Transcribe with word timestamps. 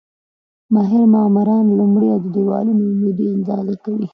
ماهر 0.73 1.01
معماران 1.15 1.65
لومړی 1.79 2.09
د 2.23 2.25
دېوالونو 2.35 2.81
عمودوالی 2.91 3.29
اندازه 3.35 3.75
کوي. 3.83 4.07